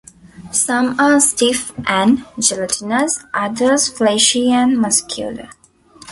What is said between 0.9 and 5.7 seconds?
are stiff and gelatinous, others fleshy and muscular.